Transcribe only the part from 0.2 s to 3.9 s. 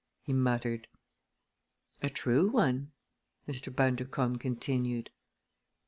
he muttered. "A true one!" Mr.